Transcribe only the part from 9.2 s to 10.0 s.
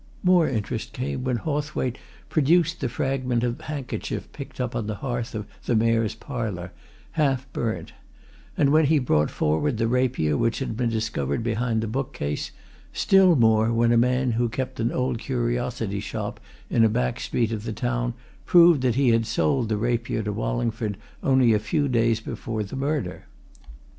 forward the